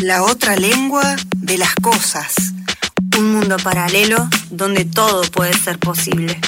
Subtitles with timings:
[0.00, 2.34] La otra lengua de las cosas.
[3.18, 6.40] Un mundo paralelo donde todo puede ser posible.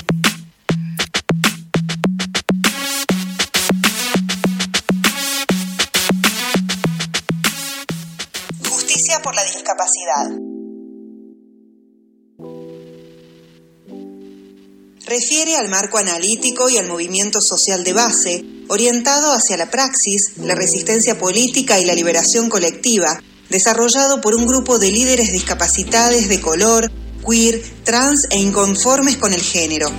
[8.69, 10.31] Justicia por la discapacidad.
[15.07, 20.55] Refiere al marco analítico y al movimiento social de base, orientado hacia la praxis, la
[20.55, 23.21] resistencia política y la liberación colectiva,
[23.51, 26.91] desarrollado por un grupo de líderes discapacitados de color,
[27.29, 29.91] queer, trans e inconformes con el género.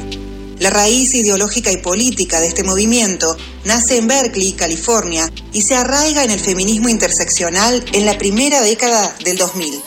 [0.60, 6.24] La raíz ideológica y política de este movimiento nace en Berkeley, California, y se arraiga
[6.24, 9.82] en el feminismo interseccional en la primera década del 2000.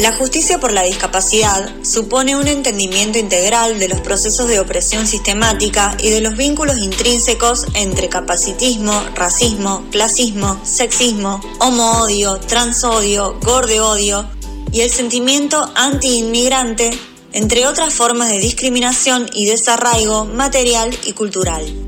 [0.00, 5.96] La justicia por la discapacidad supone un entendimiento integral de los procesos de opresión sistemática
[5.98, 14.28] y de los vínculos intrínsecos entre capacitismo, racismo, clasismo, sexismo, homo-odio, transodio, gorde-odio
[14.70, 16.90] y el sentimiento anti-inmigrante,
[17.32, 21.85] entre otras formas de discriminación y desarraigo material y cultural.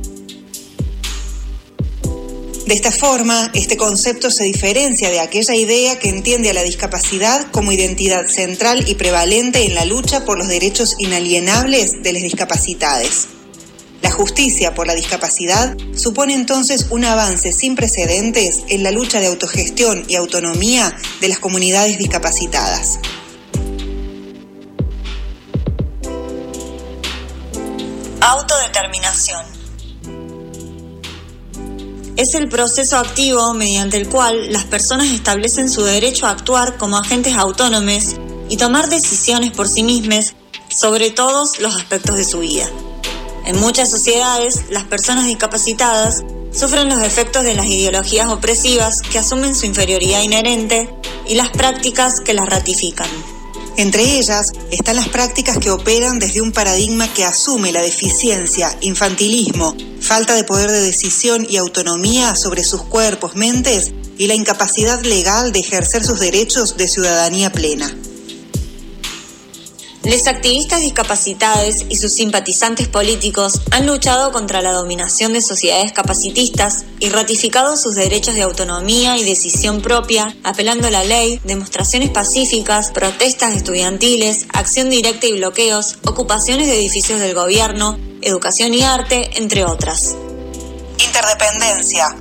[2.69, 7.51] De esta forma, este concepto se diferencia de aquella idea que entiende a la discapacidad
[7.51, 13.29] como identidad central y prevalente en la lucha por los derechos inalienables de las discapacidades.
[14.03, 19.29] La justicia por la discapacidad supone entonces un avance sin precedentes en la lucha de
[19.29, 22.99] autogestión y autonomía de las comunidades discapacitadas.
[28.21, 29.58] Autodeterminación
[32.19, 36.99] es el proceso activo mediante el cual las personas establecen su derecho a actuar como
[36.99, 38.17] agentes autónomos
[38.49, 40.35] y tomar decisiones por sí mismas
[40.69, 42.69] sobre todos los aspectos de su vida.
[43.47, 49.55] En muchas sociedades, las personas discapacitadas sufren los efectos de las ideologías opresivas que asumen
[49.55, 50.91] su inferioridad inherente
[51.29, 53.09] y las prácticas que las ratifican.
[53.79, 59.73] Entre ellas están las prácticas que operan desde un paradigma que asume la deficiencia, infantilismo,
[60.01, 65.53] falta de poder de decisión y autonomía sobre sus cuerpos, mentes y la incapacidad legal
[65.53, 67.97] de ejercer sus derechos de ciudadanía plena.
[70.05, 76.85] Los activistas discapacitados y sus simpatizantes políticos han luchado contra la dominación de sociedades capacitistas
[77.01, 82.93] y ratificado sus derechos de autonomía y decisión propia, apelando a la ley, demostraciones pacíficas,
[82.93, 89.65] protestas estudiantiles, acción directa y bloqueos, ocupaciones de edificios del gobierno, educación y arte, entre
[89.65, 90.15] otras.
[91.05, 92.17] Interdependencia.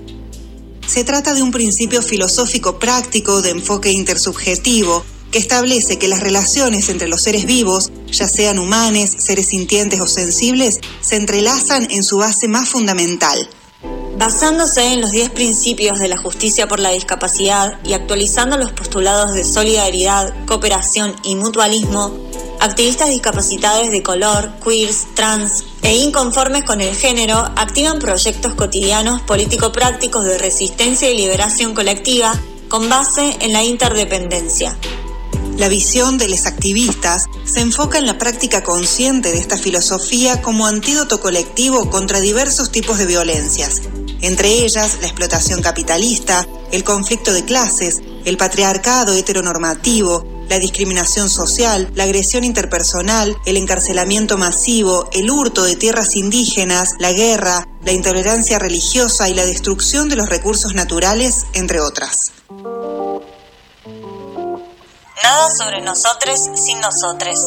[0.87, 6.89] Se trata de un principio filosófico práctico de enfoque intersubjetivo que establece que las relaciones
[6.89, 12.17] entre los seres vivos, ya sean humanos, seres sintientes o sensibles, se entrelazan en su
[12.17, 13.49] base más fundamental.
[14.17, 19.33] Basándose en los 10 principios de la justicia por la discapacidad y actualizando los postulados
[19.33, 22.17] de solidaridad, cooperación y mutualismo,
[22.59, 30.25] activistas discapacitados de color, queers, trans e inconformes con el género activan proyectos cotidianos político-prácticos
[30.25, 32.33] de resistencia y liberación colectiva
[32.69, 34.75] con base en la interdependencia.
[35.57, 40.67] La visión de los activistas se enfoca en la práctica consciente de esta filosofía como
[40.67, 43.81] antídoto colectivo contra diversos tipos de violencias,
[44.21, 51.89] entre ellas la explotación capitalista, el conflicto de clases, el patriarcado heteronormativo, la discriminación social,
[51.95, 58.59] la agresión interpersonal, el encarcelamiento masivo, el hurto de tierras indígenas, la guerra, la intolerancia
[58.59, 62.31] religiosa y la destrucción de los recursos naturales, entre otras.
[65.57, 67.37] Sobre nosotros sin nosotros.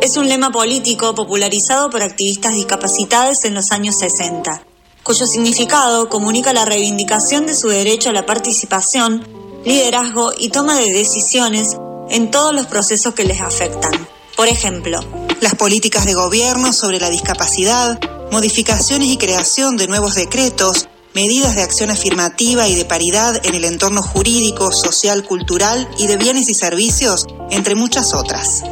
[0.00, 4.62] Es un lema político popularizado por activistas discapacitados en los años 60,
[5.02, 9.26] cuyo significado comunica la reivindicación de su derecho a la participación,
[9.64, 11.76] liderazgo y toma de decisiones
[12.08, 13.92] en todos los procesos que les afectan.
[14.36, 15.00] Por ejemplo,
[15.40, 17.98] las políticas de gobierno sobre la discapacidad,
[18.30, 23.64] modificaciones y creación de nuevos decretos, medidas de acción afirmativa y de paridad en el
[23.64, 28.62] entorno jurídico, social, cultural y de bienes y servicios, entre muchas otras.